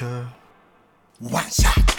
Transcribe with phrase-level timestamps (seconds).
[0.00, 0.24] culture.
[1.20, 1.90] One shot.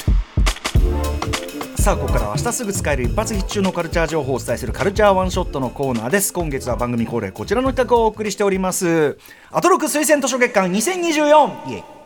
[1.75, 9.17] さあここからは明日すぐ使える一発必中のカルチャー情報をお伝えするカルチャーワンショットのコーナーです今月は番組恒例こちらの企画をお送りしております
[9.49, 12.00] アトロク推薦図書月間2024イエイ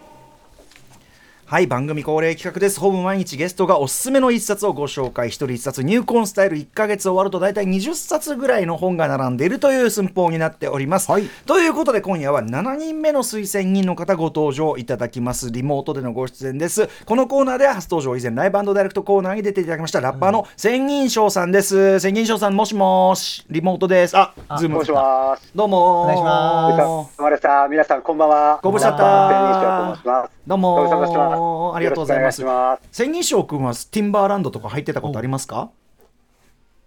[1.48, 2.80] はい番組恒例企画です。
[2.80, 5.28] ほぼ毎日ゲストがおすすめの一冊をご紹介。
[5.28, 15.52] 一人一冊入魂スタイル1か月終わると大体20冊ぐらいの本が並んでいるという寸法になっております、はい、ということで今夜は7人目の推薦人の方ご登場いただきます。
[15.52, 16.90] リモートでのご出演です。
[17.06, 22.00] このコーナーでは初登場以前ライブダイレクトコーナーに出ていただきましたラッパーの仙人掌さんです。
[22.00, 23.46] 仙人掌さんもしもし。
[23.52, 24.18] リモートです。
[24.18, 25.52] あズームもしもし。
[25.54, 27.70] どうもお願いします。
[27.70, 28.60] 皆さんこんばんは。
[28.64, 29.30] ご無沙汰。
[29.30, 32.44] 千人称と申しますどうもありがとうございます
[32.92, 35.72] 千人称君はティンバーランドとか入ってたことありますか？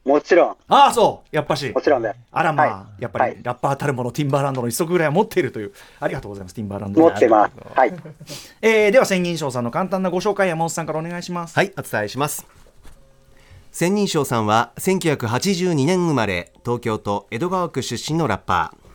[0.04, 0.56] もちろん。
[0.68, 1.36] ああ、そう。
[1.36, 1.70] やっぱし。
[1.70, 2.16] もちろんです。
[2.32, 5.72] あらまあ、はい、やっぱり、ラッパーたるもの、ティンバーランドの一足ぐらいは持っているという。
[6.00, 7.00] ありがとうございます、ティンバーランド。
[7.02, 7.52] 持ってます。
[7.74, 7.92] はい。
[8.62, 11.54] えー、では、千人称さんの簡単なご紹介、山本さんからお願いします。
[11.54, 12.46] はい、お伝えします。
[13.70, 18.87] 千人称さんは、1982年生まれ、東京都江戸川区出身のラッパー。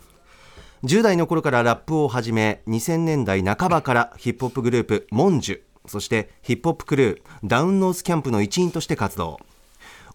[0.84, 9.40] 10代の頃からラップを始め2000年代半ばからヒップホップグループモンジュそしてヒップホップクルーダウンノースキャンプの一員として活動。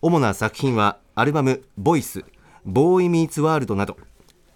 [0.02, 2.22] 主な作品はアルバム「ボイス
[2.66, 3.96] ボーイ・ミーツ・ワールド」など。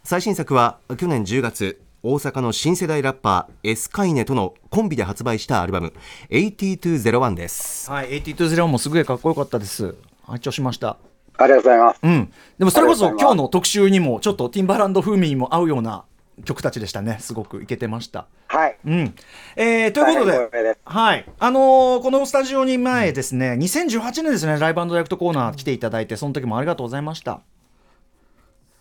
[0.05, 5.95] 最新作は去年10月大阪の新世代ラッパーエスカイネとのコンビで発売したアルバム
[6.29, 7.91] 「8201」です。
[7.91, 9.95] はい8201もすごいかっこよかったです。
[10.27, 10.99] 拝聴しました。
[11.39, 12.01] ありがとうございます。
[12.03, 12.33] うん。
[12.59, 16.05] でもそれこそ今日の特集にもちょっとティンバーランド風味にも合うような
[16.45, 17.19] 曲たちでしたね。
[17.21, 18.27] すごくいけてました。
[18.49, 18.77] はい。
[18.85, 19.15] うん。
[19.57, 21.25] えー、ということで、はい。
[21.39, 27.41] あのー、このスタジオに前ですね、2018年ですね、ライブダイレクトコーナー来ていただいて、その時もありがとうございました。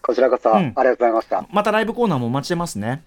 [0.01, 1.45] こちらこそ、うん、ありがとうございました。
[1.51, 3.03] またライブコーナーもお待ちしてますね。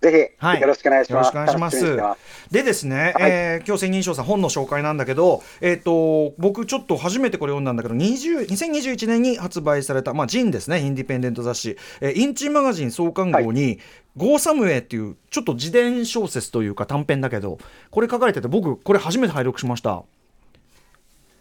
[0.00, 1.34] ぜひ、はい、よろしくお願いします。
[1.34, 2.18] よろしくお願いします。
[2.50, 13.78] でですね、はい、えー、今日千人称さん本の紹介なんだけど、えっ、ー、と僕ちょっと初めてこれ読んだんだけど、20 2021年に発売されたまあジンですね、インディペンデント雑誌、えー、インチマガジン創刊号に、はい、
[14.16, 17.58] ゴーサムウェイっていうちょっと自伝小説というか短編だけど、
[17.90, 20.02] これ書かれてて僕これ初めて拝読しました。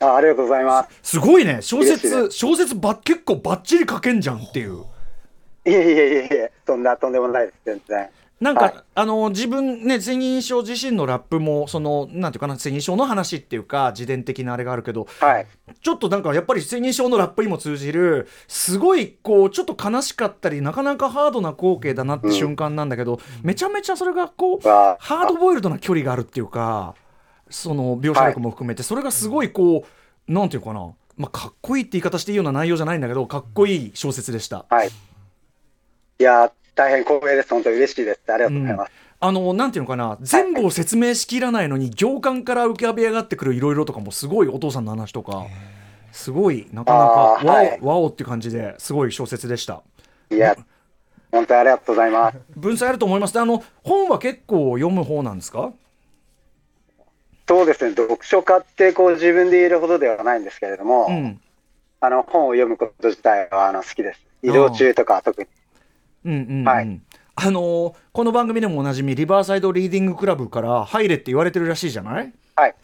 [0.01, 1.11] あありがとうございます。
[1.13, 4.83] すごいね、小説小説ば結構ばっちり書けんじゃんっていう。
[5.65, 8.09] いえいえいえいえ、そんなとんでもないです全然。
[8.39, 15.47] なんか、はい、あの自分ね千人称自身のラップもそのなんていうかな千人称の話っていうか自伝的なあれがあるけど、はい、
[15.81, 26.95] ちょっとなんかやっぱり千人称のラップにも通じるすごいこうちょっと悲しかったりなかなかハードな光景だなって瞬間なんだけど、うん、めちゃめちゃそれがこうハードボイルドな距離があるっていうか
[27.49, 29.83] その描写力も含めて、それがすごいこ
[30.27, 34.65] うなんていうかなまあ、かっこいいって言い方していいような内容じゃないんだけどかっこいい小説でした。
[34.69, 37.49] はい、いや大変光栄です。
[37.49, 38.21] 本当に嬉しいです。
[38.31, 38.91] ありがとうございます。
[39.21, 40.17] うん、あのなんていうのかな。
[40.21, 45.45] 全部を説明しきらないのに、行間から浮かび上がってくるいろいろとかもすごいお父さんの話とか。
[46.11, 49.83] すごいなかなかわお、はい、わおっていう感じですごい小説でした。
[50.31, 50.55] いや
[51.31, 52.37] 本当にありがとうございます。
[52.55, 53.39] 文才あると思います。
[53.39, 55.71] あの本は結構読む方なんですか？
[57.47, 57.91] そうですね。
[57.95, 61.39] 読書家ってこう自分で言えるほどではないんですけれども、うん、
[61.99, 64.21] あの本を読むこと自体はあの好きです。
[64.41, 65.47] 移動中とか特に
[66.25, 66.99] うんうん、うん、はい。
[67.35, 72.33] あのー、この番組でもおなじみリバーサイドリーディングクラブから入れって言われてるらしいじゃない？
[72.55, 72.75] はい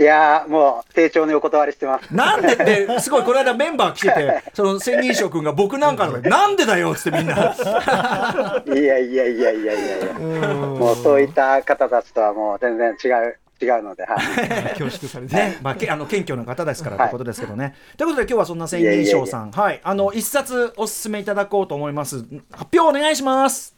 [0.00, 2.14] いやもう、丁重にお断りしてます。
[2.14, 7.34] なんでで、 すごい、この間メンバー来てて、その千人称君が僕なんかの、なんでだよってみんな。
[8.64, 10.12] いやいやいやいやいやいや
[10.54, 17.74] もうそういった方たちとはもう全然違う違うので、はい、 恐縮されて、ね、まあ、け あの謙虚な方ですからということですけどね。
[17.96, 22.24] ということで、今日はそんな千人称さん、はい、あの一冊お勧めいただこうと思います。
[22.52, 23.74] 発表お願いします。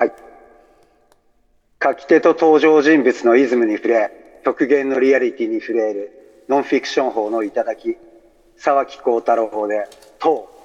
[0.00, 0.12] はい。
[1.82, 4.10] 書き手と登場人物のイズムに触れ、
[4.44, 7.96] 極限のリアリティに触れるノンフィクション法のいただき、
[8.56, 9.86] 沢木幸太郎法で、
[10.18, 10.55] と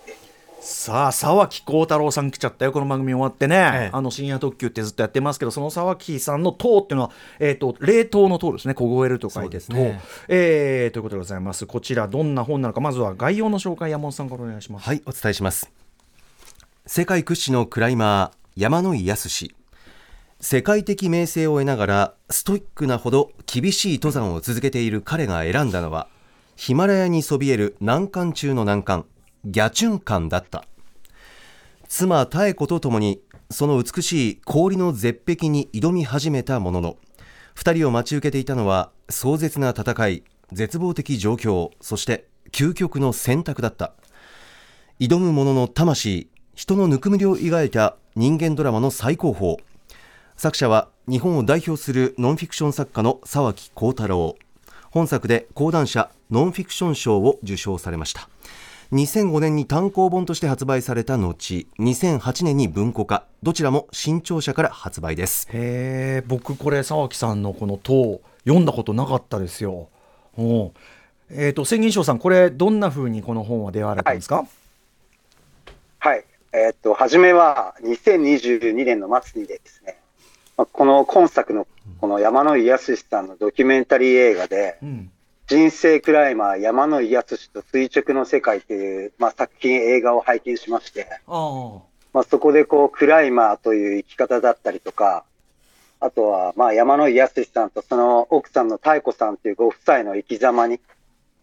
[0.64, 8.76] さあ沢木幸太郎さん来ちゃったよこの番組終わってね、ええ、あの深夜特急ってずっとやってますけどその沢木さんの「塔」っていうのは、えーと、冷凍の塔ですね。
[8.76, 10.00] 凍えると書いて「ね。
[10.28, 11.66] えー、ということでございます。
[11.66, 14.86] こちらどんな本なのかまずは概要の紹介山本さんからお願いします。
[14.86, 15.72] はいお伝えします。
[16.86, 19.30] 世界屈指のクライマー山野井康
[20.40, 26.08] 世界的名声を得ながらストイックなほど厳しい登山を続けている彼が選んだのは
[26.56, 29.06] ヒマラヤにそびえる難関中の難関
[29.46, 30.66] ギャチュン感だった。
[31.88, 36.98] 妻妙子と共にその美しい氷の絶壁に挑み始めたものの
[37.56, 40.24] 2人を待ち受けていたのは壮絶な戦い
[40.54, 43.94] 絶望的状況そして究極の選択だった。
[45.00, 49.58] 挑む者の魂人のぬくもりを描いた人間ドラマの最高峰。
[50.36, 54.36] 作者は日本を代表するノンフィクション作家の沢木幸太郎。
[54.92, 58.30] 本作で講談社ノンフィクション賞を受賞されました。
[58.92, 63.24] 2005年に単行本として発売された後2008年に文庫化。
[63.42, 65.48] どちらも新潮社から発売です。
[65.54, 69.88] へえ僕これ沢木さんのこの「塔」読んだことなかったですよ。
[70.38, 70.44] う。
[70.44, 70.72] ん
[71.30, 74.46] えー、と千銀賞さんこれどんなふうにこの本は出会われたんですか、
[76.00, 76.26] はい。
[76.52, 80.00] えーっと、初めは2022年の末にですね、
[80.58, 81.66] まあこの今作の
[82.02, 85.12] この山野井康さんのドキュメンタリー映画で、うん
[85.52, 91.82] 人生クライマー山野井康と垂直の世界という、まあ、作品、映画を拝見しまして、あ
[92.14, 95.26] まあ、そこでこう、クライマーという生き方だったりとか、
[96.00, 100.80] あとは、まあ、山野井康さんとその奥さんの妙子さんというご夫妻の生き様に、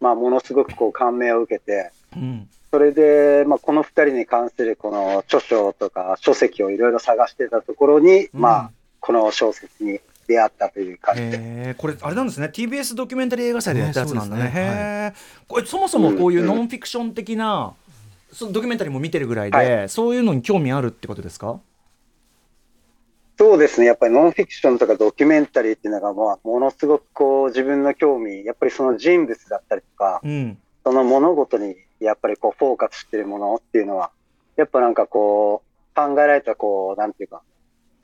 [0.01, 2.49] まあ、ものすごくこう、感銘を受けて、あうん。
[2.71, 8.41] それで、まあ、この二人に関するこの著書とか書籍をいろいろ探してたところに、うん。
[8.41, 9.99] まあ、この小説に
[10.29, 11.31] 出会ったという感じ。
[11.31, 11.75] で。
[11.75, 12.51] これあれなんですね。
[12.53, 14.43] TBS ドキュメンタリー映画祭でやったやつなんだね。
[14.43, 14.63] ねそうですね。
[14.63, 15.13] へえ
[15.47, 17.73] これそもそもこういううんノンフィクション的な、
[18.31, 21.59] そのドキュメンタリーも見てるぐらいで、はそういうのに興味あるってことですか？
[23.39, 23.87] そうですね。
[23.87, 30.57] やっぱりノンフィクションとかドキュメンタリーっていうのが、まあ、ものすごくこう、自分の興味、やっぱりその人物だったりとか、うん。
[30.83, 34.11] その物事にやっぱりこう、フォーカスしてるものっていうのは、
[34.57, 37.41] やっぱなんかこう、考えられたこう、なんていうか、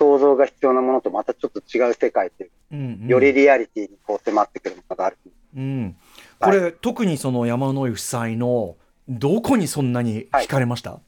[0.06, 3.08] 想像が必要なものとまたちょっと違う世界っていう、うんうん。
[3.08, 5.18] よりリアリティにこう迫ってくるものがある。
[5.56, 5.96] うん、
[6.40, 8.76] これ、特にその山野井夫妻の
[9.08, 11.00] どこにそんなに惹かれました、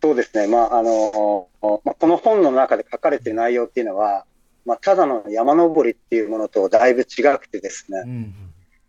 [0.00, 0.46] そうですね。
[0.46, 1.48] まあ、あの、
[1.84, 4.24] まあ、この本の中で書かれている内容っていうのは、
[4.64, 8.34] まあ、ただの山登りっていうものとだいぶ違くてですね、うん。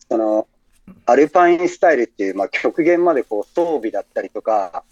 [0.09, 0.47] その、
[1.05, 4.83] アルパインスタイルっていう、まあ、極限までこう装備だったりとか、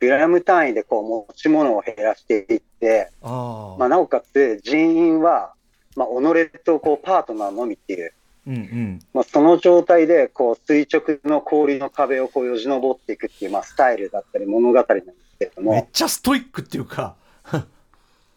[0.00, 5.52] グラム単位でこう持ち物を減らしていって、ああ、まあ、なおかつ人員は、
[5.96, 8.12] まあ、己とこうパートナーのみっていう、
[8.46, 9.00] うんうん。
[9.14, 17.16] まあ、その状態でこう垂直の氷の壁をこうよじ登っていくっていう、まあ、スタイルだったり物語なんですけれども、めっちゃストイックっていうか。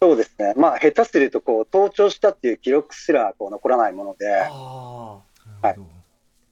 [0.02, 0.54] そうですね。
[0.56, 5.20] まあ、下手すると、こう、盗聴したっていう記録すら、こう、残らないもので、あ
[5.62, 5.76] はい。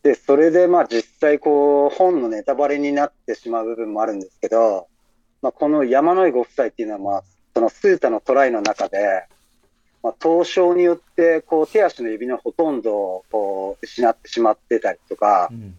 [0.04, 4.88] で、それで、まあ、実際、こう、本のネタバレになってしまう部分もあるんですけど、
[5.42, 7.24] まあ、この山野井ご夫妻っていうのは、まあ、
[7.54, 9.26] そのスータのトライの中で、
[10.04, 15.76] まあ、凍傷によって、こう、手足の指のほとんどを、こう、失ってしまってたりとかあ、う、ん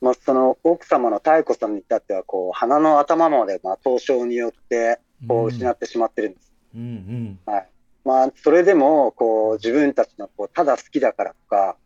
[0.00, 6.52] まあ、その奥様の妙子さんに至っては、こう、鼻の頭まで、まあ、凍傷によって、こう、失ってしまってるんです。
[6.74, 7.68] うんうんはい。
[8.04, 11.76] まあ、それでも、こう、自分たちの、こう、ただ好きだからとか、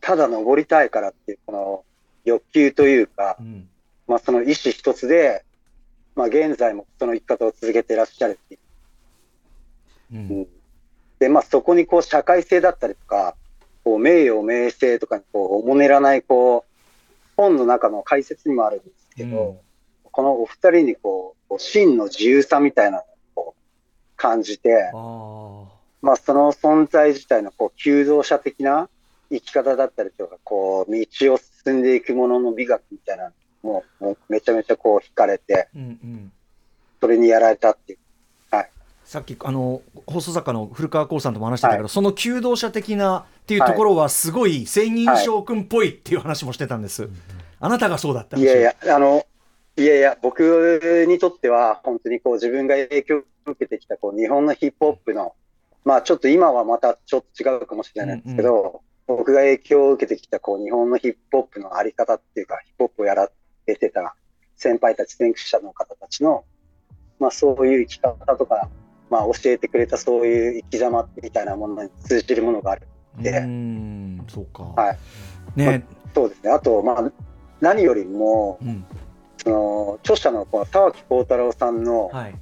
[0.00, 1.84] ただ登りたいからっていう、この
[2.24, 3.68] 欲求というかう、ん
[4.06, 5.44] まあ、その意思一つで、
[6.14, 8.58] まあ、現在もその生き方を続けていらっしゃるってい
[10.12, 10.16] う。
[10.16, 10.40] ん。
[10.42, 10.46] ん、
[11.18, 13.36] で、まあ、そこに、こう、社会性だったりとか、
[13.84, 16.72] こう、名誉、名声とかに、こう、おもねらない、こう、
[17.36, 19.58] 本の中の解説にもあるんですけど、うん。
[20.10, 23.04] このお二人に、こう、真の自由さみたいな
[23.36, 23.54] のを
[24.16, 24.90] 感じて、
[26.02, 28.88] まあ、その存在自体のこう求道者的な
[29.30, 33.30] 生き方だったりとか、こう、道を進んでいくものの美学みたいなの
[33.62, 36.32] も、もうめちゃめちゃこう惹かれて、うんうん。
[37.00, 37.98] それにやられたっていう。
[38.50, 38.70] はい。
[39.04, 41.88] さっきあの放送作家の古川光さんとも話してたけど、はい。
[41.90, 47.08] その求道者的なっていうところはすごい千人将軍っぽいっていう話もしてたんです、
[47.58, 49.26] あなたがそうだったいやいや、あの、
[49.76, 55.34] いやいや、僕にとっては、本当にこう自分が影響を受けてきたこう日本のヒップホップの、
[55.84, 63.30] まあちょっと今はまたちょっと違うかもしれないんですけど、僕が影響を受けてきたこう日本のヒップホップのあり方っていうか、ヒップホップをやら
[63.66, 64.14] れてた
[64.56, 66.44] 先輩たち、先駆者の方たちの、
[67.18, 68.68] まあそういう生き方とか、
[69.10, 72.88] まあ教えてくれたそういう生き様みたいなものに通じるものがある。
[73.18, 74.98] うーんそうか、はい。
[75.56, 76.50] ねそうですね。
[76.50, 77.12] あと、まあ
[77.60, 78.84] 何よりも、うん
[79.42, 82.34] その著者のこの沢木幸太郎さんの、はい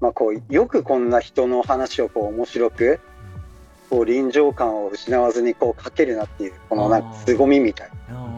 [0.00, 3.00] まあ、こうよくこんな人の話をこう面白く
[3.88, 8.33] こう臨場感を失わずにこう書けるなっていうこのなんか凄みみたいな。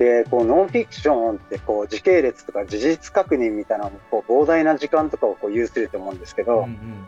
[0.00, 7.06] うんうんでこうノンフィクションってこう時系列とか事実確認みたいなのもこう膨大な時間とかをこう有すると思うんですけど、うんうん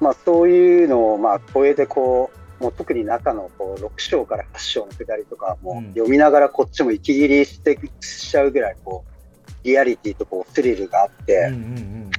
[0.00, 11.46] まあ、そういうのをまあ超えてこうもう特に中のこう6章から8章のくだりとかもうん読みながらこっちも息切りしてしちゃうぐらいこうリアリティとこうスリルがあって。
[11.48, 12.10] うんうん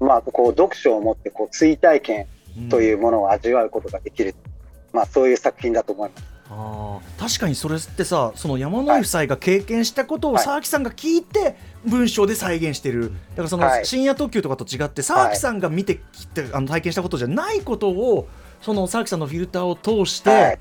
[0.00, 2.26] まあ、こう読書を持ってこう追体験
[2.58, 4.34] うんというものを味わうことができる、
[4.92, 6.33] まあ、そういう作品だと思います。
[6.50, 13.12] あ確かにそれってさその山野井夫妻が経験したことを沢木さんが聞いて文章で再現してる。
[13.30, 18.28] だからその深夜特急とかと違って沢木さんが見てきてあの体験したことじゃないことを
[18.60, 20.58] その沢木さんのフィルターを通して、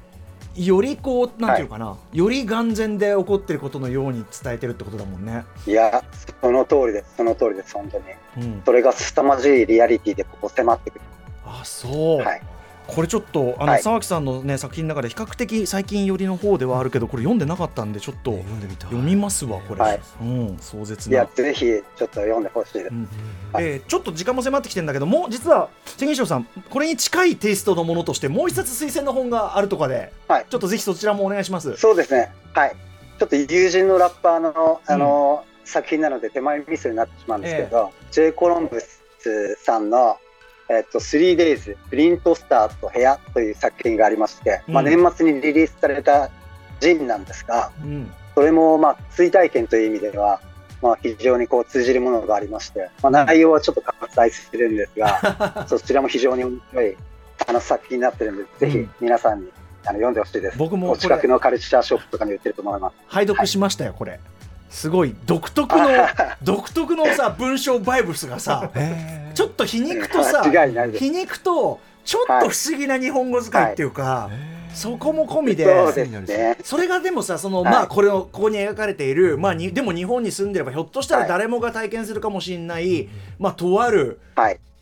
[0.55, 5.43] よりこうなんていうかな、はい、より眼前で起こってることのように伝えてるってことだもんね。
[5.65, 6.03] いや
[6.41, 7.15] その通りです。
[7.17, 8.03] その通りです本当に、
[8.37, 11.01] うん、それが凄まじいリアリティでここ迫ってくる。
[11.45, 12.41] あそう、はい
[12.87, 21.15] これちょっとあの、はい、沢木さんの、ね、作品の中で比較的最近寄りの方ではあるけどこれ読んでなかったんでちょっと読んでみた読みますわこれ、はい、うん、壮絶な。
[21.15, 23.07] いやぜひちょっと読んでほしいです、うん
[23.53, 31.75] はい、えー、ちょっと時間も迫ってきてるんだけども実は千銀賞さんこれに近いテイストのものとしてもう一冊推薦の本があるとかで、はい、ちょっとぜひそちらもお願いします。
[31.77, 32.31] そうですね。
[32.53, 32.75] はい。
[33.19, 38.31] ちょっと友人のラッパーのあの、うん、作品なので手前ミスになってしまうんですけど、えー、J.
[38.33, 39.01] コロンブス
[39.63, 40.17] さんの
[40.69, 46.29] えっと、3days プリントスターと部屋という作品がありまして、うん、まあ、年末にリリースされた
[46.79, 50.41] ジンなんですが、うん、それもまあ追体験という意味では、
[50.81, 56.97] まあ、非常にこう通じるものがありまして、まあ、内容はちょっと割愛するんですが、 そちらも非常に面白い
[57.47, 59.49] あの作品になってるんで、ぜひ皆さんに
[59.85, 60.57] あの読んでほしいです。
[60.57, 62.95] 僕もお近くのカルチャーショップとかに売ってると思います。
[63.07, 64.19] 拝読しましたよ、はい、これ。
[64.69, 65.87] すごい独特の
[66.41, 68.71] 独特のさ文章バイブスがさ
[69.33, 70.43] ちょっと皮肉とさ
[70.93, 74.29] 皮肉とちょっと不思議な日本語遣いっていうか、は
[74.71, 75.65] い、そこも込みで
[76.63, 83.07] それがでもさその、はい、まあこれをここに描かれている、まあ、にでも日本に住んでればひょっとしたら誰もが体験するかもしれない、
[83.39, 84.19] まあとある、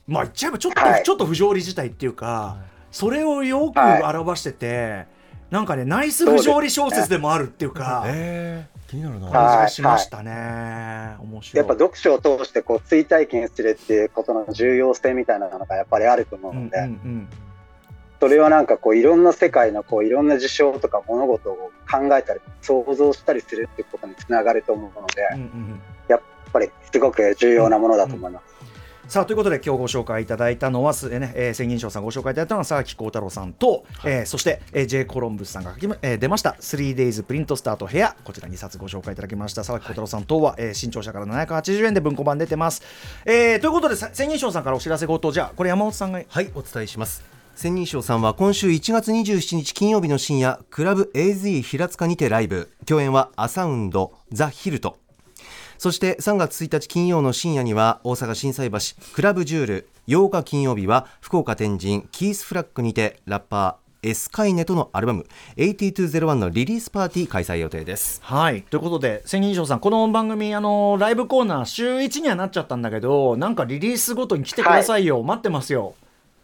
[0.08, 2.58] まあ言っちゃえばちょっと、ちょっと不条理事態っていうか
[2.91, 5.05] それをよく表してて、
[5.51, 8.05] なんかねナイス不条理小説でもあるっていうか。
[8.88, 9.29] 気になるな。
[9.29, 11.58] 感じがしましたね、はい、面白い。
[11.58, 17.27] やっぱ読書を通してこう追体験するっていうことの重要性みたいなのがやっぱりあると思うので、うんうんうん、
[18.20, 28.50] それはなんかこういろんな世界のこういろんな事象とか物事を考えたり想像したりするっていうことにつながると思うので、うんうん、やっぱりすごく重要なものだと思います。
[29.12, 36.56] さあということで今日ご紹介いただいたのはすでね、えー、千銀賞さんご紹介いただいたのは佐々木幸太郎さんと、はい、えー、そして、えー、J コロンブスさんが、えー、出ました。
[36.62, 38.15] 3days プリントスタート部屋。
[38.24, 39.63] こちら2冊ご紹介いただきました。
[39.63, 42.84] 佐々木幸太郎さんとは、はい、えー、新潮社から780円で文庫版出てます、
[43.25, 47.22] えー、ということで千銀賞さんからお知らせごとじゃあこれ山本さんがはいお伝えします。
[47.53, 52.72] 千人称さんは今週1月27日金曜日の深夜クラブ AZ 平塚にてライブ。
[52.86, 55.01] 共演はアサウンドザ・ヒルト
[55.81, 58.77] そして3月1日金曜の深夜には大阪心斎橋
[59.15, 65.25] クラブジュール8日金曜日は福岡天神キースフラッグにてラッパーエスカイネとのアルバム
[65.57, 68.21] 8201のリリースパーティー開催予定です。
[68.23, 75.95] はいということで千人以上さんこの番組あのライブコーナー週1にはなっちゃったんだけどなんかリリースごとに来てくださいよ、はい、待ってますよ。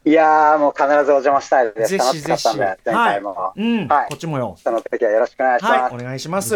[0.07, 1.89] いやもう必ずお邪魔したいです。
[1.89, 2.57] ぜひぜひ。
[2.57, 3.31] 前回も。
[3.31, 4.55] はい、うん、はい、こっちもよ。
[4.57, 5.81] その時はよろしくお願いします。
[5.81, 6.49] はい、お願いします。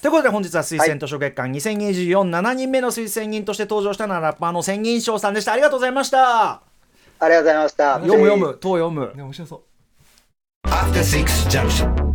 [0.00, 5.52] ということで本日は推薦図書月間2024、はい、7人目の推薦人として登場したのはラッパーの千人賞さんでした。
[5.52, 6.50] ありがとうございました。
[6.52, 6.62] あ
[7.24, 7.94] りがとうございました。
[7.96, 9.12] 読む読む、と読む。
[9.14, 10.68] ね、面白そう。
[10.70, 12.13] After Six Junction